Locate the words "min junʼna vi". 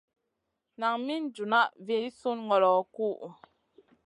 1.05-1.97